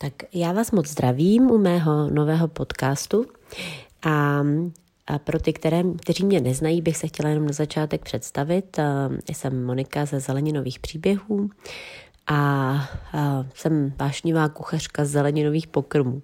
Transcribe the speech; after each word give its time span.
Tak 0.00 0.12
já 0.32 0.52
vás 0.52 0.70
moc 0.70 0.88
zdravím 0.88 1.50
u 1.50 1.58
mého 1.58 2.10
nového 2.10 2.48
podcastu 2.48 3.26
a, 4.06 4.42
a 5.06 5.18
pro 5.18 5.38
ty, 5.38 5.52
které, 5.52 5.82
kteří 6.00 6.24
mě 6.24 6.40
neznají, 6.40 6.82
bych 6.82 6.96
se 6.96 7.06
chtěla 7.06 7.28
jenom 7.28 7.46
na 7.46 7.52
začátek 7.52 8.04
představit. 8.04 8.78
Jsem 9.32 9.64
Monika 9.64 10.06
ze 10.06 10.20
Zeleninových 10.20 10.78
příběhů 10.78 11.50
a, 12.26 12.36
a 13.12 13.44
jsem 13.54 13.92
vášnivá 13.98 14.48
kuchařka 14.48 15.04
zeleninových 15.04 15.66
pokrmů. 15.66 16.22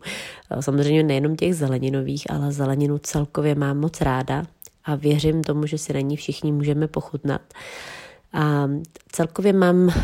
Samozřejmě 0.60 1.02
nejenom 1.02 1.36
těch 1.36 1.54
zeleninových, 1.54 2.30
ale 2.30 2.52
zeleninu 2.52 2.98
celkově 2.98 3.54
mám 3.54 3.78
moc 3.78 4.00
ráda 4.00 4.44
a 4.84 4.94
věřím 4.94 5.44
tomu, 5.44 5.66
že 5.66 5.78
si 5.78 5.92
na 5.92 6.00
ní 6.00 6.16
všichni 6.16 6.52
můžeme 6.52 6.88
pochutnat. 6.88 7.42
A 8.34 8.68
celkově 9.12 9.52
mám 9.52 9.88
eh, 9.88 9.94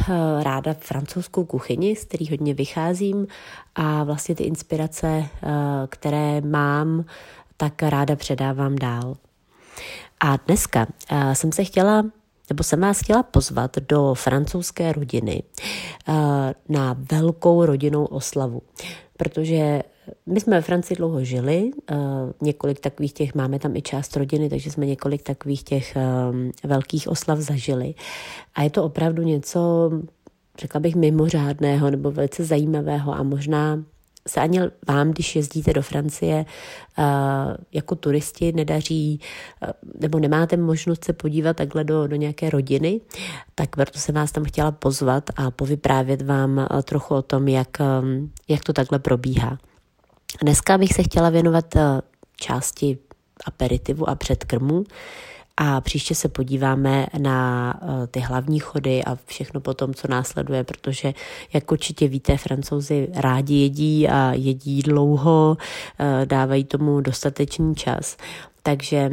ráda 0.42 0.74
francouzskou 0.78 1.44
kuchyni, 1.44 1.96
z 1.96 2.04
který 2.04 2.30
hodně 2.30 2.54
vycházím 2.54 3.26
a 3.74 4.04
vlastně 4.04 4.34
ty 4.34 4.44
inspirace, 4.44 5.08
eh, 5.08 5.48
které 5.88 6.40
mám, 6.40 7.04
tak 7.56 7.82
ráda 7.82 8.16
předávám 8.16 8.76
dál. 8.76 9.16
A 10.20 10.36
dneska 10.46 10.86
eh, 11.10 11.34
jsem 11.34 11.52
se 11.52 11.64
chtěla 11.64 12.04
nebo 12.50 12.64
jsem 12.64 12.80
vás 12.80 13.00
chtěla 13.00 13.22
pozvat 13.22 13.76
do 13.88 14.14
francouzské 14.14 14.92
rodiny 14.92 15.42
na 16.68 16.96
velkou 17.10 17.64
rodinnou 17.64 18.04
oslavu, 18.04 18.62
protože 19.16 19.82
my 20.26 20.40
jsme 20.40 20.56
ve 20.56 20.62
Francii 20.62 20.96
dlouho 20.96 21.24
žili, 21.24 21.70
uh, 21.90 21.98
několik 22.42 22.80
takových 22.80 23.12
těch, 23.12 23.34
máme 23.34 23.58
tam 23.58 23.76
i 23.76 23.82
část 23.82 24.16
rodiny, 24.16 24.48
takže 24.48 24.70
jsme 24.70 24.86
několik 24.86 25.22
takových 25.22 25.62
těch 25.62 25.96
um, 26.30 26.52
velkých 26.64 27.08
oslav 27.08 27.38
zažili. 27.38 27.94
A 28.54 28.62
je 28.62 28.70
to 28.70 28.84
opravdu 28.84 29.22
něco, 29.22 29.90
řekla 30.58 30.80
bych, 30.80 30.96
mimořádného 30.96 31.90
nebo 31.90 32.10
velice 32.10 32.44
zajímavého 32.44 33.14
a 33.14 33.22
možná 33.22 33.84
se 34.28 34.40
ani 34.40 34.60
vám, 34.88 35.10
když 35.10 35.36
jezdíte 35.36 35.72
do 35.72 35.82
Francie 35.82 36.44
uh, 36.98 37.04
jako 37.72 37.94
turisti, 37.94 38.52
nedaří 38.52 39.20
nebo 40.00 40.18
nemáte 40.18 40.56
možnost 40.56 41.04
se 41.04 41.12
podívat 41.12 41.56
takhle 41.56 41.84
do, 41.84 42.06
do 42.06 42.16
nějaké 42.16 42.50
rodiny, 42.50 43.00
tak 43.54 43.76
proto 43.76 43.98
jsem 43.98 44.14
vás 44.14 44.32
tam 44.32 44.44
chtěla 44.44 44.70
pozvat 44.70 45.30
a 45.36 45.50
povyprávět 45.50 46.22
vám 46.22 46.66
trochu 46.82 47.14
o 47.14 47.22
tom, 47.22 47.48
jak, 47.48 47.78
jak 48.48 48.64
to 48.64 48.72
takhle 48.72 48.98
probíhá. 48.98 49.58
Dneska 50.38 50.78
bych 50.78 50.92
se 50.92 51.02
chtěla 51.02 51.30
věnovat 51.30 51.76
eh, 51.76 52.00
části 52.36 52.98
aperitivu 53.44 54.08
a 54.08 54.14
předkrmu 54.14 54.84
a 55.56 55.80
příště 55.80 56.14
se 56.14 56.28
podíváme 56.28 57.06
na 57.18 57.74
eh, 57.82 58.06
ty 58.06 58.20
hlavní 58.20 58.58
chody 58.58 59.04
a 59.04 59.18
všechno 59.26 59.60
potom, 59.60 59.94
co 59.94 60.08
následuje, 60.08 60.64
protože, 60.64 61.14
jak 61.52 61.72
určitě 61.72 62.08
víte, 62.08 62.36
francouzi 62.36 63.08
rádi 63.14 63.54
jedí 63.54 64.08
a 64.08 64.32
jedí 64.32 64.82
dlouho, 64.82 65.56
eh, 65.98 66.26
dávají 66.26 66.64
tomu 66.64 67.00
dostatečný 67.00 67.74
čas. 67.74 68.16
Takže 68.62 69.10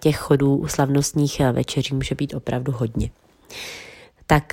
těch 0.00 0.16
chodů 0.16 0.56
u 0.56 0.68
slavnostních 0.68 1.40
večeří 1.52 1.94
může 1.94 2.14
být 2.14 2.34
opravdu 2.34 2.72
hodně. 2.72 3.10
Tak 4.26 4.52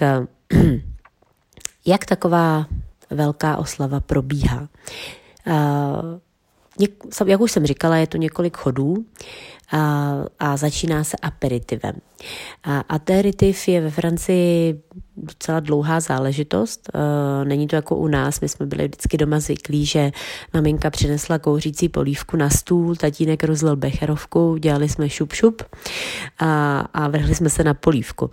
jak 1.85 2.05
taková 2.05 2.65
velká 3.09 3.57
oslava 3.57 3.99
probíhá? 3.99 4.67
Jak 7.25 7.41
už 7.41 7.51
jsem 7.51 7.65
říkala, 7.65 7.97
je 7.97 8.07
to 8.07 8.17
několik 8.17 8.57
chodů 8.57 9.05
a, 9.71 10.13
a 10.39 10.57
začíná 10.57 11.03
se 11.03 11.17
aperitivem. 11.21 11.95
A 12.63 12.79
aperitiv 12.79 13.67
je 13.67 13.81
ve 13.81 13.91
Francii 13.91 14.81
docela 15.17 15.59
dlouhá 15.59 15.99
záležitost. 15.99 16.89
Není 17.43 17.67
to 17.67 17.75
jako 17.75 17.95
u 17.95 18.07
nás, 18.07 18.41
my 18.41 18.49
jsme 18.49 18.65
byli 18.65 18.87
vždycky 18.87 19.17
doma 19.17 19.39
zvyklí, 19.39 19.85
že 19.85 20.11
maminka 20.53 20.89
přinesla 20.89 21.39
kouřící 21.39 21.89
polívku 21.89 22.37
na 22.37 22.49
stůl, 22.49 22.95
tatínek 22.95 23.43
rozlil 23.43 23.75
becherovku, 23.75 24.57
dělali 24.57 24.89
jsme 24.89 25.09
šup 25.09 25.33
šup 25.33 25.61
a, 26.39 26.79
a 26.79 27.07
vrhli 27.07 27.35
jsme 27.35 27.49
se 27.49 27.63
na 27.63 27.73
polívku. 27.73 28.29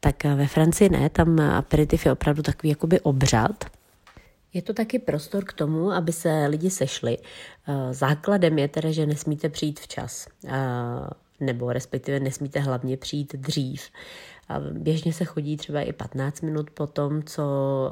Tak 0.00 0.24
ve 0.24 0.46
Francii 0.46 0.88
ne, 0.88 1.10
tam 1.10 1.40
aperitiv 1.40 2.06
je 2.06 2.12
opravdu 2.12 2.42
takový 2.42 2.68
jakoby 2.68 3.00
obřad, 3.00 3.64
je 4.54 4.62
to 4.62 4.72
taky 4.74 4.98
prostor 4.98 5.44
k 5.44 5.52
tomu, 5.52 5.92
aby 5.92 6.12
se 6.12 6.46
lidi 6.46 6.70
sešli. 6.70 7.18
Eh, 7.18 7.94
základem 7.94 8.58
je 8.58 8.68
teda, 8.68 8.90
že 8.90 9.06
nesmíte 9.06 9.48
přijít 9.48 9.80
včas, 9.80 10.28
eh, 10.46 10.50
nebo 11.40 11.72
respektive 11.72 12.20
nesmíte 12.20 12.60
hlavně 12.60 12.96
přijít 12.96 13.34
dřív. 13.34 13.90
Běžně 14.70 15.12
se 15.12 15.24
chodí 15.24 15.56
třeba 15.56 15.80
i 15.80 15.92
15 15.92 16.40
minut 16.40 16.70
po 16.70 16.86
tom, 16.86 17.22
co 17.22 17.42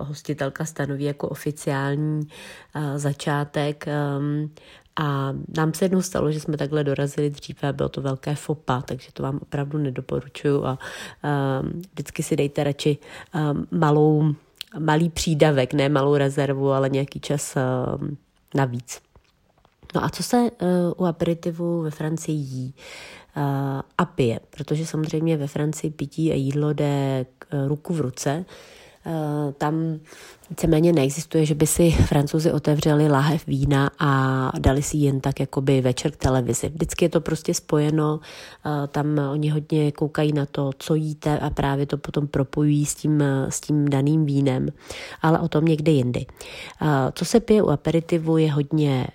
hostitelka 0.03 0.65
stanoví 0.65 1.05
jako 1.05 1.29
oficiální 1.29 2.29
eh, 2.75 2.99
začátek. 2.99 3.89
Ehm, 3.89 4.51
a 4.97 5.33
nám 5.57 5.75
se 5.75 5.85
jednou 5.85 6.03
stalo, 6.03 6.33
že 6.33 6.41
jsme 6.41 6.57
takhle 6.57 6.85
dorazili 6.85 7.31
dříve 7.31 7.69
a 7.69 7.73
bylo 7.73 7.89
to 7.89 8.03
velké 8.03 8.35
fopa, 8.35 8.83
takže 8.83 9.13
to 9.13 9.23
vám 9.23 9.39
opravdu 9.43 9.79
nedoporučuju 9.79 10.65
a 10.65 10.79
ehm, 11.23 11.83
vždycky 11.93 12.23
si 12.23 12.37
dejte 12.37 12.65
radši 12.65 12.99
ehm, 13.35 13.67
malou 13.71 14.35
malý 14.79 15.11
přídavek, 15.11 15.75
ne 15.75 15.89
malou 15.89 16.17
rezervu, 16.17 16.73
ale 16.73 16.89
nějaký 16.89 17.21
čas 17.21 17.57
uh, 17.57 18.09
navíc. 18.55 19.01
No 19.95 20.05
a 20.05 20.09
co 20.09 20.23
se 20.23 20.37
uh, 20.37 20.49
u 20.97 21.05
aperitivu 21.05 21.83
ve 21.83 21.91
Francii 21.91 22.37
jí 22.37 22.75
uh, 23.37 23.43
a 23.99 24.05
pije? 24.05 24.41
Protože 24.51 24.87
samozřejmě 24.87 25.37
ve 25.37 25.47
Francii 25.47 25.91
pití 25.91 26.33
a 26.33 26.35
jídlo 26.35 26.73
jde 26.73 27.27
ruku 27.67 27.95
v 27.95 28.01
ruce. 28.01 28.45
Eh, 29.07 29.53
tam 29.53 29.99
víceméně 30.51 30.93
neexistuje, 30.93 31.47
že 31.47 31.55
by 31.55 31.67
si 31.67 31.91
francouzi 31.91 32.53
otevřeli 32.53 33.09
láhev 33.09 33.47
vína 33.47 33.91
a 33.99 34.53
dali 34.59 34.83
si 34.83 34.97
jen 34.97 35.21
tak 35.21 35.41
jakoby 35.41 35.81
večer 35.81 36.11
k 36.11 36.17
televizi. 36.17 36.69
Vždycky 36.69 37.05
je 37.05 37.09
to 37.09 37.21
prostě 37.21 37.55
spojeno, 37.55 38.21
eh, 38.67 38.87
tam 38.89 39.19
oni 39.31 39.51
hodně 39.51 39.93
koukají 39.93 40.33
na 40.33 40.47
to, 40.47 40.71
co 40.79 40.95
jíte 40.95 41.39
a 41.39 41.51
právě 41.51 41.87
to 41.87 41.99
potom 41.99 42.27
propojují 42.27 42.87
s 42.87 42.95
tím, 42.95 43.23
s 43.49 43.61
tím 43.61 43.89
daným 43.89 44.27
vínem, 44.27 44.69
ale 45.23 45.39
o 45.39 45.49
tom 45.49 45.65
někde 45.65 45.93
jindy. 45.93 46.27
Eh, 46.83 46.87
co 47.15 47.25
se 47.25 47.41
pije 47.41 47.63
u 47.63 47.69
aperitivu 47.69 48.37
je 48.37 48.53
hodně 48.53 49.07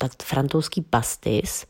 tak 0.00 0.12
francouzský 0.22 0.82
pastis, 0.82 1.66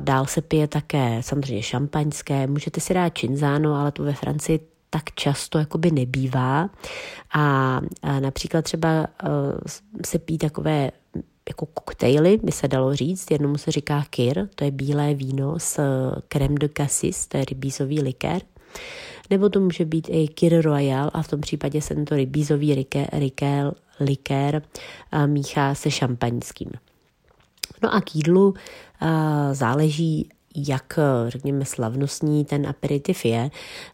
Dál 0.00 0.26
se 0.26 0.42
pije 0.42 0.68
také 0.68 1.22
samozřejmě 1.22 1.62
šampaňské, 1.62 2.46
můžete 2.46 2.80
si 2.80 2.94
dát 2.94 3.08
činzáno, 3.08 3.74
ale 3.74 3.92
tu 3.92 4.04
ve 4.04 4.12
Francii 4.12 4.60
tak 4.90 5.02
často 5.14 5.58
jakoby 5.58 5.90
nebývá. 5.90 6.70
A, 7.34 7.80
a 8.02 8.20
například 8.20 8.62
třeba 8.62 9.06
uh, 9.24 9.30
se 10.04 10.18
pí 10.18 10.38
takové 10.38 10.90
jako 11.48 11.66
koktejly, 11.66 12.40
by 12.42 12.52
se 12.52 12.68
dalo 12.68 12.94
říct. 12.96 13.30
Jednomu 13.30 13.58
se 13.58 13.70
říká 13.70 14.04
kir, 14.10 14.48
to 14.54 14.64
je 14.64 14.70
bílé 14.70 15.14
víno 15.14 15.58
s 15.58 15.78
uh, 15.78 16.20
crème 16.28 16.54
de 16.54 16.68
cassis, 16.76 17.26
to 17.26 17.36
je 17.36 17.44
rybízový 17.44 18.00
likér. 18.00 18.42
Nebo 19.30 19.48
to 19.48 19.60
může 19.60 19.84
být 19.84 20.08
i 20.10 20.28
kir 20.28 20.62
royal 20.62 21.10
a 21.12 21.22
v 21.22 21.28
tom 21.28 21.40
případě 21.40 21.82
se 21.82 21.94
tento 21.94 22.16
rybízový 22.16 22.72
likér, 22.72 23.08
likér, 23.12 23.74
likér 24.00 24.62
uh, 25.12 25.26
míchá 25.26 25.74
se 25.74 25.90
šampaňským. 25.90 26.70
No 27.82 27.94
a 27.94 28.00
k 28.00 28.14
jídlu 28.14 28.54
záleží 29.52 30.28
jak, 30.66 30.98
řekněme, 31.28 31.64
slavnostní 31.64 32.44
ten 32.44 32.66
aperitiv 32.66 33.24
je. 33.24 33.50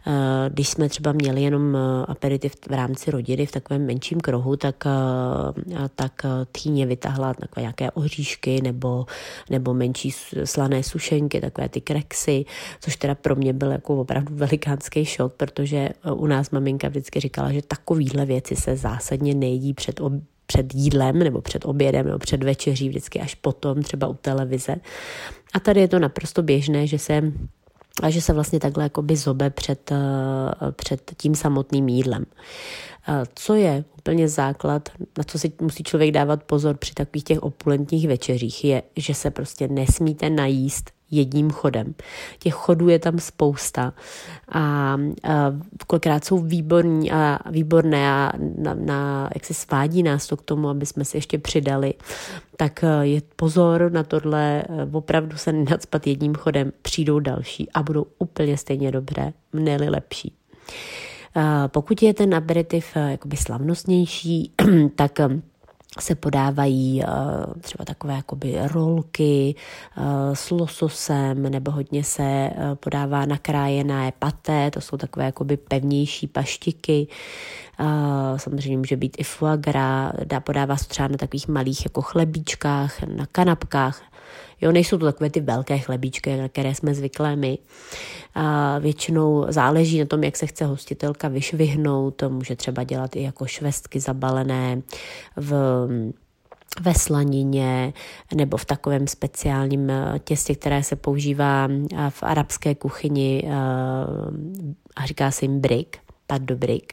Eh, 0.07 0.13
když 0.49 0.69
jsme 0.69 0.89
třeba 0.89 1.13
měli 1.13 1.43
jenom 1.43 1.77
eh, 1.77 2.07
aperitiv 2.09 2.55
v 2.69 2.73
rámci 2.73 3.11
rodiny 3.11 3.47
v 3.47 3.53
takovém 3.53 3.87
menším 3.87 4.21
kruhu, 4.21 4.57
tak, 4.57 4.85
eh, 4.87 5.89
tak 5.95 6.13
tchýně 6.53 6.87
vytahla 6.87 7.35
takové 7.35 7.63
nějaké 7.63 7.91
oříšky 7.91 8.61
nebo, 8.63 9.07
nebo 9.51 9.75
menší 9.75 10.11
slané 10.45 10.83
sušenky, 10.83 11.41
takové 11.41 11.69
ty 11.69 11.81
kreksy, 11.81 12.45
což 12.81 12.97
teda 12.97 13.15
pro 13.15 13.37
mě 13.37 13.53
byl 13.53 13.71
jako 13.71 14.01
opravdu 14.01 14.35
velikánský 14.37 15.05
šok, 15.05 15.35
protože 15.35 15.89
u 16.13 16.27
nás 16.27 16.51
maminka 16.51 16.89
vždycky 16.89 17.21
říkala, 17.21 17.53
že 17.53 17.63
takovýhle 17.63 18.25
věci 18.27 18.57
se 18.57 18.77
zásadně 18.77 19.35
nejedí 19.35 19.75
před 19.75 20.01
před 20.55 20.75
jídlem 20.75 21.19
nebo 21.19 21.41
před 21.41 21.65
obědem 21.65 22.07
nebo 22.07 22.19
před 22.19 22.45
večeří, 22.45 22.89
vždycky 22.89 23.21
až 23.21 23.35
potom, 23.35 23.83
třeba 23.83 24.07
u 24.07 24.15
televize. 24.15 24.77
A 25.55 25.61
tady 25.61 25.81
je 25.81 25.89
to 25.89 25.99
naprosto 25.99 26.43
běžné, 26.43 26.87
že 26.87 26.99
se 26.99 27.33
a 28.03 28.11
že 28.11 28.21
se 28.21 28.33
vlastně 28.33 28.61
takhle 28.61 28.85
jakoby 28.85 29.17
zobe 29.17 29.51
před, 29.51 29.93
eh, 29.93 30.73
před 30.73 31.13
tím 31.17 31.35
samotným 31.35 31.89
jídlem. 31.89 32.27
Eh, 33.09 33.23
co 33.35 33.55
je 33.55 33.85
úplně 33.99 34.29
základ, 34.29 34.89
na 35.19 35.25
co 35.25 35.39
si 35.39 35.53
musí 35.61 35.83
člověk 35.83 36.11
dávat 36.11 36.43
pozor 36.43 36.77
při 36.77 36.95
takových 36.95 37.25
těch 37.25 37.43
opulentních 37.43 38.09
večeřích, 38.09 38.65
je, 38.65 38.83
že 38.97 39.15
se 39.15 39.31
prostě 39.31 39.69
nesmíte 39.69 40.31
najíst 40.31 40.91
jedním 41.17 41.51
chodem. 41.51 41.95
Těch 42.39 42.55
chodů 42.55 42.89
je 42.89 42.99
tam 42.99 43.19
spousta 43.19 43.93
a, 44.49 44.61
a 44.61 44.97
kolikrát 45.87 46.25
jsou 46.25 46.39
výborní 46.39 47.13
a 47.13 47.39
výborné 47.51 48.11
a 48.11 48.33
na, 48.59 48.75
na, 48.75 49.31
jak 49.35 49.45
se 49.45 49.55
svádí 49.55 50.03
nás 50.03 50.27
to 50.27 50.37
k 50.37 50.43
tomu, 50.43 50.69
aby 50.69 50.87
jsme 50.87 51.05
si 51.05 51.17
ještě 51.17 51.39
přidali, 51.39 51.95
tak 52.57 52.85
e, 52.85 53.07
je 53.07 53.23
pozor 53.37 53.93
na 53.93 54.03
tohle, 54.03 54.63
e, 54.63 54.65
opravdu 54.93 55.37
se 55.37 55.53
nenadspat 55.53 56.07
jedním 56.07 56.35
chodem, 56.35 56.73
přijdou 56.83 57.19
další 57.19 57.71
a 57.75 57.83
budou 57.83 58.07
úplně 58.19 58.57
stejně 58.57 58.91
dobré, 58.91 59.33
mneli 59.53 59.89
lepší. 59.89 60.35
E, 61.37 61.69
pokud 61.69 62.03
je 62.03 62.15
ten 62.15 62.35
aperitiv 62.35 62.97
jakoby 62.97 63.37
slavnostnější, 63.37 64.53
tak 64.95 65.21
se 66.01 66.15
podávají 66.15 67.03
uh, 67.03 67.61
třeba 67.61 67.85
takové 67.85 68.15
jakoby 68.15 68.59
rolky 68.73 69.55
uh, 69.97 70.05
s 70.35 70.51
lososem, 70.51 71.43
nebo 71.43 71.71
hodně 71.71 72.05
se 72.05 72.51
uh, 72.51 72.75
podává 72.75 73.27
nakrájené 73.27 74.13
paté, 74.19 74.71
to 74.71 74.81
jsou 74.81 74.97
takové 74.97 75.25
jakoby 75.25 75.57
pevnější 75.57 76.27
paštiky. 76.27 77.07
Samozřejmě 78.37 78.79
může 78.79 78.97
být 78.97 79.17
i 79.19 79.25
foie 79.25 79.57
gras, 79.57 80.13
dá 80.25 80.41
podává 80.41 80.77
se 80.77 80.89
třeba 80.89 81.09
na 81.09 81.17
takových 81.17 81.49
malých 81.49 81.85
jako 81.85 82.03
chlebíčkách, 82.03 83.03
na 83.03 83.27
kanapkách, 83.27 84.03
Jo, 84.61 84.73
nejsou 84.73 84.99
to 84.99 85.05
takové 85.05 85.31
ty 85.31 85.41
velké 85.41 85.79
chlebíčky, 85.79 86.37
na 86.37 86.49
které 86.49 86.75
jsme 86.75 86.95
zvyklé 86.95 87.37
my. 87.37 87.59
A 88.35 88.79
většinou 88.79 89.47
záleží 89.49 89.99
na 89.99 90.07
tom, 90.07 90.25
jak 90.25 90.37
se 90.37 90.47
chce 90.47 90.65
hostitelka 90.65 91.29
vyšvihnout. 91.29 92.17
To 92.17 92.31
může 92.31 92.57
třeba 92.57 92.85
dělat 92.85 93.17
i 93.17 93.23
jako 93.23 93.47
švestky 93.47 94.01
zabalené 94.01 94.83
v 95.37 95.89
ve 96.81 96.95
slanině 96.95 97.93
nebo 98.35 98.57
v 98.57 98.65
takovém 98.65 99.07
speciálním 99.07 99.93
těstě, 100.25 100.55
které 100.55 100.83
se 100.83 100.97
používá 100.97 101.69
v 102.09 102.23
arabské 102.23 102.75
kuchyni 102.75 103.49
a 104.97 105.07
říká 105.07 105.31
se 105.31 105.45
jim 105.45 105.61
brik, 105.61 105.99
pad 106.27 106.43
do 106.43 106.57
brik. 106.57 106.93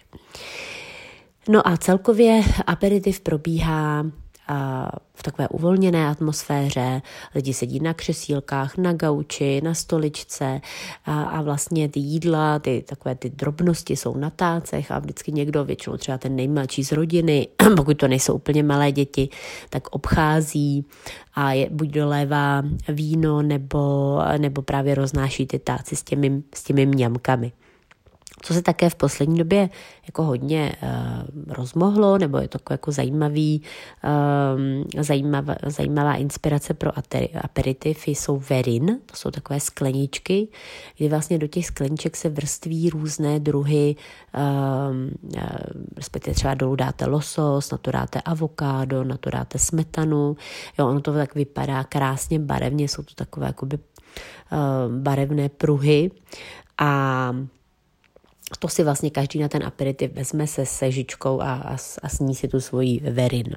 No 1.50 1.68
a 1.68 1.78
celkově 1.78 2.42
aperitiv 2.68 3.20
probíhá 3.20 4.06
v 5.14 5.24
takové 5.24 5.48
uvolněné 5.48 6.08
atmosféře, 6.08 7.02
lidi 7.36 7.54
sedí 7.54 7.80
na 7.80 7.94
křesílkách, 7.94 8.78
na 8.78 8.94
gauči, 8.94 9.62
na 9.64 9.74
stoličce 9.74 10.62
a, 11.06 11.24
a 11.24 11.42
vlastně 11.42 11.90
ty 11.90 12.00
jídla, 12.00 12.60
ty 12.60 12.84
takové 12.88 13.16
ty 13.16 13.30
drobnosti 13.30 13.96
jsou 13.96 14.18
na 14.18 14.30
tácech 14.30 14.92
a 14.92 15.00
vždycky 15.00 15.32
někdo, 15.32 15.66
většinou 15.66 15.98
třeba 15.98 16.18
ten 16.18 16.36
nejmladší 16.36 16.84
z 16.84 16.92
rodiny, 16.92 17.48
pokud 17.78 17.98
to 17.98 18.08
nejsou 18.08 18.34
úplně 18.34 18.64
malé 18.64 18.92
děti, 18.92 19.30
tak 19.70 19.88
obchází 19.88 20.86
a 21.34 21.54
je, 21.54 21.70
buď 21.70 21.90
dolévá 21.90 22.64
víno 22.88 23.42
nebo, 23.42 24.20
nebo 24.38 24.62
právě 24.62 24.96
roznáší 24.96 25.48
ty 25.48 25.60
táci 25.60 25.96
s 25.96 26.04
těmi, 26.04 26.44
s 26.56 26.64
těmi 26.64 26.86
mňamkami. 26.86 27.52
Co 28.42 28.54
se 28.54 28.62
také 28.62 28.90
v 28.90 28.96
poslední 28.96 29.38
době 29.38 29.70
jako 30.06 30.24
hodně 30.24 30.76
uh, 30.84 31.54
rozmohlo, 31.54 32.18
nebo 32.18 32.38
je 32.38 32.48
to 32.48 32.60
jako 32.70 32.92
zajímavý, 32.92 33.62
uh, 34.04 35.04
zajímavá, 35.04 35.56
zajímavá 35.66 36.16
inspirace 36.16 36.74
pro 36.74 36.92
aperitiv, 37.44 38.08
jsou 38.08 38.42
verin, 38.50 39.00
to 39.06 39.16
jsou 39.16 39.32
takové 39.32 39.60
skleničky, 39.60 40.48
kdy 40.98 41.10
vlastně 41.10 41.38
do 41.38 41.48
těch 41.48 41.66
skleniček 41.66 42.16
se 42.16 42.30
vrství 42.30 42.90
různé 42.90 43.40
druhy, 43.40 43.96
uh, 44.36 44.42
uh, 45.36 45.42
respektive 45.96 46.36
třeba 46.36 46.54
dolů 46.54 46.76
dáte 46.76 47.06
losos, 47.06 47.72
na 47.72 47.78
to 47.78 47.92
dáte 47.92 48.22
avokádo, 48.22 49.04
na 49.04 49.18
to 49.18 49.30
dáte 49.30 49.60
smetanu, 49.60 50.36
jo, 50.80 50.88
ono 50.88 51.02
to 51.02 51.14
tak 51.14 51.36
vypadá 51.36 51.84
krásně 51.84 52.40
barevně, 52.40 52.88
jsou 52.88 53.04
to 53.04 53.14
takové 53.16 53.48
jakoby 53.48 53.78
uh, 53.78 54.96
barevné 54.96 55.50
pruhy. 55.50 56.12
A 56.78 57.32
to 58.60 58.68
si 58.68 58.84
vlastně 58.84 59.10
každý 59.10 59.40
na 59.40 59.48
ten 59.48 59.64
aperitiv 59.64 60.12
vezme 60.12 60.48
se 60.48 60.66
sežičkou 60.66 61.42
a, 61.42 61.54
a, 61.54 61.78
a 62.04 62.10
sní 62.10 62.36
si 62.36 62.48
tu 62.48 62.60
svoji 62.60 63.00
verin. 63.00 63.56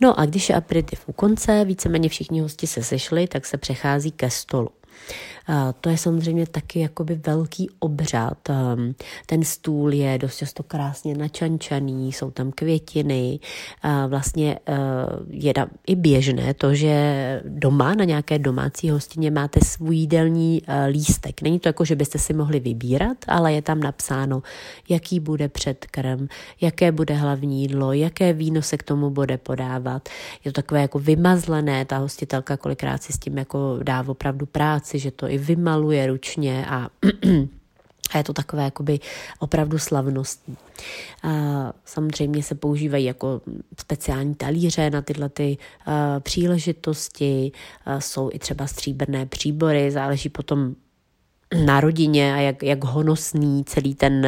No 0.00 0.20
a 0.20 0.26
když 0.26 0.48
je 0.48 0.54
aperitiv 0.54 1.08
u 1.08 1.12
konce, 1.12 1.64
víceméně 1.64 2.08
všichni 2.08 2.40
hosti 2.40 2.66
se 2.66 2.82
sešli, 2.82 3.26
tak 3.26 3.46
se 3.46 3.58
přechází 3.58 4.10
ke 4.10 4.30
stolu. 4.30 4.68
To 5.80 5.90
je 5.90 5.98
samozřejmě 5.98 6.46
taky 6.46 6.80
jakoby 6.80 7.20
velký 7.26 7.70
obřad. 7.78 8.48
Ten 9.26 9.44
stůl 9.44 9.92
je 9.92 10.18
dost 10.18 10.36
často 10.36 10.62
krásně 10.62 11.14
načančaný, 11.14 12.12
jsou 12.12 12.30
tam 12.30 12.52
květiny. 12.52 13.40
Vlastně 14.08 14.58
eh, 14.66 14.74
je 15.30 15.52
i 15.86 15.94
běžné 15.94 16.54
to, 16.54 16.74
že 16.74 17.42
doma 17.44 17.94
na 17.94 18.04
nějaké 18.04 18.38
domácí 18.38 18.90
hostině 18.90 19.30
máte 19.30 19.60
svůj 19.60 19.96
jídelní 19.96 20.62
eh, 20.66 20.86
lístek. 20.86 21.42
Není 21.42 21.58
to 21.58 21.68
jako, 21.68 21.84
že 21.84 21.96
byste 21.96 22.18
si 22.18 22.32
mohli 22.32 22.60
vybírat, 22.60 23.16
ale 23.28 23.52
je 23.52 23.62
tam 23.62 23.80
napsáno, 23.80 24.42
jaký 24.88 25.20
bude 25.20 25.48
předkrm, 25.48 26.28
jaké 26.60 26.92
bude 26.92 27.14
hlavní 27.14 27.62
jídlo, 27.62 27.92
jaké 27.92 28.32
víno 28.32 28.62
se 28.62 28.76
k 28.76 28.82
tomu 28.82 29.10
bude 29.10 29.38
podávat. 29.38 30.08
Je 30.44 30.52
to 30.52 30.62
takové 30.62 30.80
jako 30.80 30.98
vymazlené, 30.98 31.84
ta 31.84 31.98
hostitelka 31.98 32.56
kolikrát 32.56 33.02
si 33.02 33.12
s 33.12 33.18
tím 33.18 33.38
jako 33.38 33.78
dá 33.82 34.04
opravdu 34.08 34.46
práci, 34.46 34.98
že 34.98 35.10
to 35.10 35.26
i 35.34 35.38
vymaluje 35.38 36.06
ručně 36.06 36.66
a 36.68 36.88
a 38.14 38.18
je 38.18 38.24
to 38.24 38.32
takové 38.32 38.62
jakoby 38.62 39.00
opravdu 39.38 39.78
slavnostní. 39.78 40.56
A 41.22 41.30
samozřejmě 41.84 42.42
se 42.42 42.54
používají 42.54 43.04
jako 43.04 43.40
speciální 43.80 44.34
talíře 44.34 44.90
na 44.90 45.02
tyhle 45.02 45.28
ty 45.28 45.56
uh, 45.86 45.94
příležitosti, 46.20 47.52
uh, 47.86 47.98
jsou 47.98 48.30
i 48.32 48.38
třeba 48.38 48.66
stříbrné 48.66 49.26
příbory, 49.26 49.90
záleží 49.90 50.28
potom 50.28 50.74
na 51.66 51.80
rodině 51.80 52.34
a 52.34 52.36
jak, 52.36 52.62
jak 52.62 52.84
honosný 52.84 53.64
celý 53.64 53.94
ten 53.94 54.26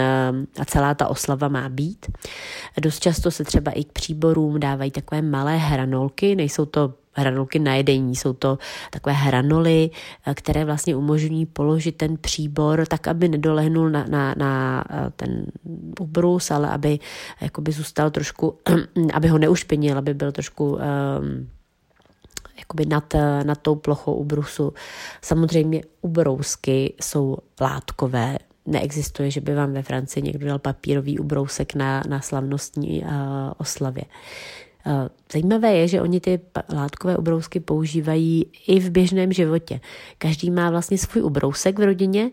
a 0.58 0.64
celá 0.64 0.94
ta 0.94 1.08
oslava 1.08 1.48
má 1.48 1.68
být. 1.68 2.06
Dost 2.80 3.00
často 3.00 3.30
se 3.30 3.44
třeba 3.44 3.70
i 3.70 3.84
k 3.84 3.92
příborům 3.92 4.60
dávají 4.60 4.90
takové 4.90 5.22
malé 5.22 5.56
hranolky, 5.56 6.36
nejsou 6.36 6.66
to 6.66 6.94
hranolky 7.16 7.58
na 7.58 7.74
jedení. 7.74 8.16
Jsou 8.16 8.32
to 8.32 8.58
takové 8.90 9.12
hranoly, 9.12 9.90
eh, 10.26 10.34
které 10.34 10.64
vlastně 10.64 10.96
umožňují 10.96 11.46
položit 11.46 11.92
ten 11.92 12.16
příbor 12.16 12.86
tak, 12.86 13.08
aby 13.08 13.28
nedolehnul 13.28 13.90
na, 13.90 14.04
na, 14.08 14.34
na 14.38 14.84
eh, 14.90 15.10
ten 15.16 15.46
ubrus, 16.00 16.50
ale 16.50 16.70
aby 16.70 16.98
jakoby 17.40 17.72
zůstal 17.72 18.10
trošku, 18.10 18.58
aby 19.12 19.28
ho 19.28 19.38
neušpinil, 19.38 19.98
aby 19.98 20.14
byl 20.14 20.32
trošku 20.32 20.72
um, 20.72 20.80
jakoby 22.58 22.86
nad, 22.86 23.14
nad 23.42 23.58
tou 23.58 23.74
plochou 23.74 24.14
ubrusu. 24.14 24.72
Samozřejmě 25.22 25.82
ubrousky 26.00 26.94
jsou 27.00 27.36
látkové, 27.60 28.38
neexistuje, 28.66 29.30
že 29.30 29.40
by 29.40 29.54
vám 29.54 29.72
ve 29.72 29.82
Francii 29.82 30.22
někdo 30.22 30.46
dal 30.46 30.58
papírový 30.58 31.18
ubrousek 31.18 31.74
na, 31.74 32.02
na 32.08 32.20
slavnostní 32.20 33.02
uh, 33.02 33.10
oslavě. 33.58 34.04
Eh, 34.88 35.08
zajímavé 35.32 35.72
je, 35.72 35.88
že 35.88 36.00
oni 36.00 36.20
ty 36.20 36.40
látkové 36.74 37.16
ubrousky 37.16 37.60
používají 37.60 38.46
i 38.66 38.80
v 38.80 38.90
běžném 38.90 39.32
životě. 39.32 39.80
Každý 40.18 40.50
má 40.50 40.70
vlastně 40.70 40.98
svůj 40.98 41.22
ubrousek 41.22 41.78
v 41.78 41.82
rodině. 41.82 42.30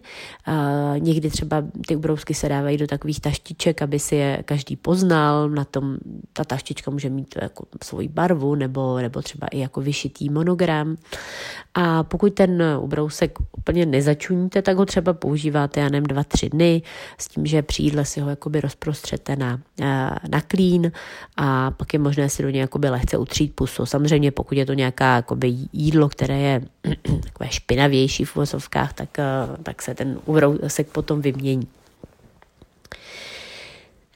Eh, 0.48 1.00
někdy 1.00 1.30
třeba 1.30 1.64
ty 1.88 1.96
ubrousky 1.96 2.34
se 2.34 2.50
dávají 2.50 2.78
do 2.78 2.88
takových 2.88 3.20
taštiček, 3.20 3.82
aby 3.82 4.00
si 4.00 4.16
je 4.16 4.44
každý 4.46 4.76
poznal. 4.76 5.50
Na 5.50 5.66
tom 5.66 5.98
ta 6.34 6.44
taštička 6.44 6.92
může 6.92 7.10
mít 7.10 7.36
jako 7.42 7.66
svoji 7.84 8.08
barvu 8.08 8.56
nebo, 8.56 8.98
nebo 8.98 9.22
třeba 9.22 9.48
i 9.48 9.60
jako 9.60 9.82
vyšitý 9.82 10.30
monogram. 10.30 10.98
A 11.74 12.04
pokud 12.04 12.34
ten 12.34 12.64
ubrousek 12.80 13.40
úplně 13.58 13.86
nezačuníte, 13.86 14.62
tak 14.62 14.78
ho 14.78 14.86
třeba 14.86 15.14
používáte, 15.14 15.80
já 15.80 15.90
nevím, 15.90 16.08
dva, 16.08 16.24
tři 16.24 16.50
dny 16.50 16.82
s 17.18 17.28
tím, 17.28 17.46
že 17.46 17.62
při 17.62 17.92
si 18.04 18.20
ho 18.20 18.30
jakoby 18.30 18.62
rozprostřete 18.62 19.36
na, 19.36 19.60
eh, 19.82 20.10
na 20.30 20.42
klín 20.42 20.92
a 21.38 21.72
pak 21.72 21.94
je 21.94 22.00
možné 22.00 22.30
si 22.30 22.43
do 22.44 22.50
něj 22.50 22.62
jakoby 22.62 22.90
lehce 22.90 23.18
utřít 23.18 23.56
pusu. 23.56 23.86
Samozřejmě 23.86 24.32
pokud 24.32 24.58
je 24.58 24.66
to 24.66 24.74
nějaká 24.74 25.16
jakoby 25.16 25.56
jídlo, 25.74 26.10
které 26.10 26.40
je 26.40 26.62
takové 27.24 27.50
špinavější 27.50 28.26
v 28.26 28.36
uvozovkách, 28.36 28.94
tak, 28.94 29.20
eh, 29.20 29.24
tak 29.64 29.82
se 29.82 29.96
ten 29.96 30.20
ubrousek 30.26 30.88
potom 30.88 31.22
vymění. 31.22 31.68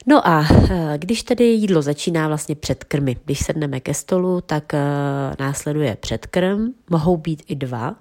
No 0.06 0.28
a 0.28 0.46
eh, 0.70 0.98
když 0.98 1.22
tedy 1.22 1.44
jídlo 1.44 1.82
začíná 1.82 2.28
vlastně 2.28 2.54
předkrmy, 2.54 3.16
když 3.24 3.38
sedneme 3.38 3.80
ke 3.80 3.94
stolu, 3.94 4.40
tak 4.40 4.74
eh, 4.74 4.80
následuje 5.38 5.96
předkrm, 5.96 6.68
mohou 6.90 7.16
být 7.16 7.42
i 7.46 7.54
dva. 7.54 7.96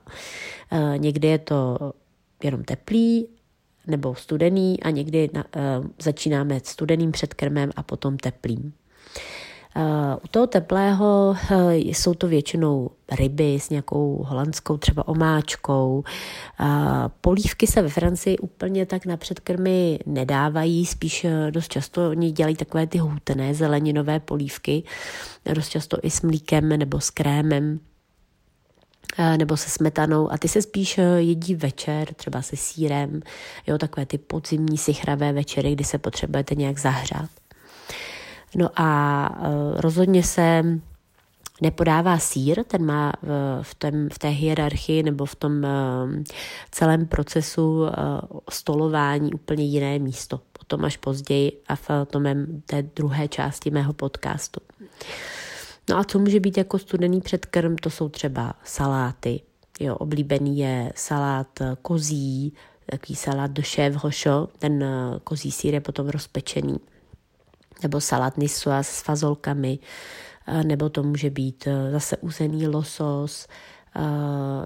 Někdy 0.98 1.28
je 1.28 1.38
to 1.38 1.78
jenom 2.44 2.64
teplý 2.64 3.28
nebo 3.88 4.16
studený 4.16 4.84
a 4.84 4.90
někdy 4.90 5.30
začínáme 6.02 6.60
studeným 6.64 7.12
předkrmem 7.12 7.72
a 7.76 7.84
potom 7.84 8.18
teplým. 8.18 8.74
U 10.24 10.28
toho 10.28 10.48
teplého 10.48 11.36
eh, 11.52 11.76
jsou 11.76 12.14
to 12.14 12.28
většinou 12.28 12.90
ryby 13.12 13.60
s 13.60 13.70
nějakou 13.70 14.24
holandskou 14.28 14.78
třeba 14.78 15.08
omáčkou. 15.08 16.04
Polívky 17.22 17.68
se 17.68 17.82
ve 17.82 17.90
Francii 17.90 18.38
úplně 18.38 18.86
tak 18.86 19.06
na 19.06 19.18
předkrmy 19.18 20.00
nedávají, 20.06 20.86
spíš 20.86 21.26
eh, 21.26 21.52
dost 21.52 21.72
často 21.72 22.10
oni 22.10 22.32
dělají 22.32 22.56
takové 22.56 22.88
ty 22.88 22.98
hutné 22.98 23.54
zeleninové 23.54 24.20
polívky, 24.20 24.84
dost 25.54 25.70
často 25.70 25.98
i 26.04 26.10
s 26.10 26.22
mlíkem 26.22 26.70
nebo 26.70 27.00
s 27.00 27.10
krémem 27.10 27.80
eh, 29.18 29.38
nebo 29.38 29.58
se 29.58 29.70
smetanou 29.70 30.32
a 30.32 30.38
ty 30.38 30.48
se 30.48 30.62
spíš 30.62 31.00
jedí 31.18 31.56
večer, 31.56 32.14
třeba 32.14 32.42
se 32.42 32.56
sírem, 32.56 33.22
jo, 33.68 33.78
takové 33.78 34.06
ty 34.06 34.18
podzimní 34.18 34.78
sichravé 34.78 35.34
večery, 35.34 35.72
kdy 35.72 35.84
se 35.84 35.98
potřebujete 35.98 36.56
nějak 36.56 36.78
zahřát. 36.78 37.30
No 38.58 38.70
a 38.76 39.30
e, 39.30 39.82
rozhodně 39.82 40.24
se 40.24 40.64
nepodává 41.62 42.18
sír, 42.18 42.64
ten 42.64 42.86
má 42.86 43.14
v, 43.62 43.76
tém, 43.76 44.10
v 44.14 44.20
té 44.20 44.28
hierarchii 44.28 45.04
nebo 45.04 45.26
v 45.26 45.36
tom 45.36 45.66
e, 45.66 45.70
celém 46.72 47.06
procesu 47.08 47.86
stolování 48.50 49.34
úplně 49.34 49.66
jiné 49.66 50.00
místo. 50.00 50.40
tom 50.68 50.86
až 50.86 50.98
později 50.98 51.62
a 51.68 51.76
v 51.76 51.90
tom 52.08 52.24
té 52.66 52.82
druhé 52.82 53.28
části 53.28 53.72
mého 53.72 53.94
podcastu. 53.94 54.60
No 55.90 55.98
a 55.98 56.04
co 56.04 56.20
může 56.20 56.40
být 56.40 56.58
jako 56.58 56.80
studený 56.80 57.22
předkrm, 57.22 57.76
to 57.76 57.90
jsou 57.90 58.10
třeba 58.10 58.54
saláty. 58.64 59.42
Jo, 59.80 59.96
oblíbený 59.96 60.58
je 60.58 60.92
salát 60.96 61.60
kozí, 61.82 62.54
takový 62.86 63.16
salát 63.16 63.52
do 63.52 63.62
šévhošo, 63.62 64.48
ten 64.60 64.86
kozí 65.24 65.52
sír 65.52 65.74
je 65.74 65.82
potom 65.82 66.10
rozpečený. 66.10 66.78
Nebo 67.84 68.02
salát 68.02 68.38
nisua 68.38 68.84
s 68.84 69.02
fazolkami, 69.02 69.80
nebo 70.64 70.90
to 70.90 71.04
může 71.04 71.30
být 71.30 71.68
zase 71.92 72.18
uzený 72.18 72.68
losos, 72.68 73.48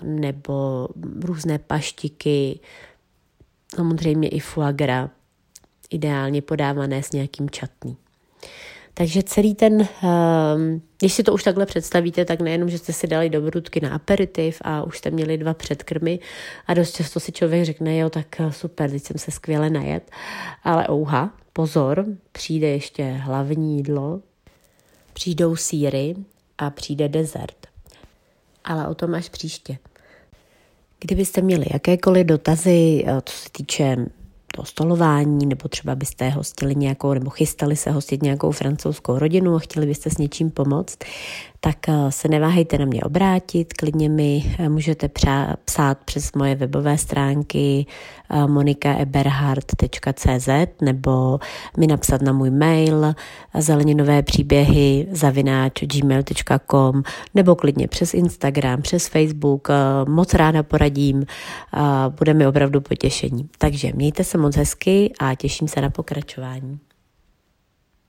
nebo 0.04 0.88
různé 1.24 1.60
paštiky, 1.60 2.60
samozřejmě 3.76 4.30
i 4.30 4.40
foie 4.40 4.74
gras, 4.74 5.10
ideálně 5.90 6.42
podávané 6.42 7.04
s 7.04 7.12
nějakým 7.12 7.50
čatný. 7.50 7.98
Takže 8.94 9.24
celý 9.24 9.56
ten, 9.56 9.88
ehm, 10.04 10.82
když 11.00 11.14
si 11.14 11.24
to 11.24 11.34
už 11.34 11.44
takhle 11.44 11.66
představíte, 11.66 12.26
tak 12.26 12.42
nejenom, 12.42 12.70
že 12.70 12.78
jste 12.78 12.94
si 12.94 13.08
dali 13.08 13.30
do 13.30 13.42
brudky 13.42 13.82
na 13.82 13.96
aperitiv 13.96 14.62
a 14.62 14.84
už 14.84 14.98
jste 14.98 15.12
měli 15.12 15.38
dva 15.38 15.54
předkrmy 15.54 16.20
a 16.68 16.74
dost 16.74 16.96
často 16.96 17.20
si 17.20 17.32
člověk 17.32 17.66
řekne, 17.66 17.98
jo, 17.98 18.10
tak 18.10 18.40
eh, 18.40 18.52
super, 18.52 18.90
teď 18.90 19.04
jsem 19.04 19.18
se 19.18 19.32
skvěle 19.32 19.70
najet, 19.70 20.12
ale 20.64 20.90
ouha, 20.90 21.34
pozor, 21.54 22.06
přijde 22.32 22.68
ještě 22.68 23.04
hlavní 23.04 23.78
jídlo, 23.78 24.22
přijdou 25.14 25.56
síry 25.56 26.16
a 26.58 26.70
přijde 26.70 27.10
dezert. 27.10 27.68
Ale 28.64 28.88
o 28.88 28.96
tom 28.96 29.16
až 29.16 29.30
příště. 29.30 29.78
Kdybyste 31.00 31.42
měli 31.42 31.66
jakékoliv 31.74 32.26
dotazy, 32.26 33.04
eh, 33.08 33.22
co 33.26 33.38
se 33.38 33.50
týče 33.52 34.06
to 34.56 34.66
stolování, 34.66 35.46
nebo 35.46 35.68
třeba 35.70 35.96
byste 35.96 36.30
hostili 36.30 36.76
nějakou, 36.76 37.14
nebo 37.14 37.30
chystali 37.30 37.76
se 37.76 37.92
hostit 37.92 38.24
nějakou 38.24 38.52
francouzskou 38.52 39.20
rodinu 39.20 39.56
a 39.56 39.60
chtěli 39.60 39.86
byste 39.86 40.10
s 40.10 40.18
něčím 40.18 40.52
pomoct, 40.52 40.98
tak 41.64 41.90
eh, 41.90 42.12
se 42.12 42.28
neváhejte 42.28 42.78
na 42.78 42.86
mě 42.86 43.02
obrátit, 43.02 43.74
klidně 43.74 44.10
mi 44.10 44.56
eh, 44.60 44.70
můžete 44.70 45.10
psát 45.66 45.98
přes 46.06 46.34
moje 46.34 46.56
webové 46.56 46.98
stránky 46.98 47.86
eh, 48.30 48.48
monikaeberhard.cz 48.48 50.50
nebo 50.82 51.40
mi 51.78 51.88
napsat 51.88 52.22
na 52.22 52.34
můj 52.34 52.50
mail 52.50 53.14
zeleninové 53.58 54.24
příběhy 54.24 55.08
zavináč 55.12 55.84
gmail.com 55.84 57.04
nebo 57.36 57.56
klidně 57.56 57.88
přes 57.88 58.14
Instagram, 58.14 58.82
přes 58.82 59.08
Facebook, 59.08 59.68
moc 60.08 60.34
ráda 60.34 60.64
poradím, 60.64 61.26
bude 62.10 62.34
mi 62.34 62.48
opravdu 62.48 62.82
potěšení. 62.82 63.50
Takže 63.58 63.92
mějte 63.96 64.24
se 64.24 64.38
moc 64.38 64.56
hezky 64.56 65.14
a 65.20 65.36
těším 65.36 65.68
se 65.68 65.82
na 65.82 65.90
pokračování. 65.90 66.80